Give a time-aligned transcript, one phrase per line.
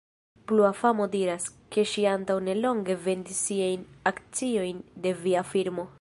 [0.51, 1.45] Plua famo diras,
[1.75, 5.87] ke ŝi antaŭ nelonge vendis siajn akciojn de via firmo.